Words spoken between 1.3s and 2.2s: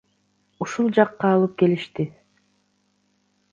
алып келишти.